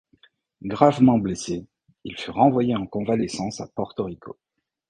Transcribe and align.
Gravement 0.63 1.19
blessé, 1.19 1.67
il 2.05 2.17
fut 2.17 2.31
renvoyé 2.31 2.75
en 2.75 2.87
convalescence 2.87 3.61
à 3.61 3.67
Porto 3.67 4.05
Rico. 4.05 4.35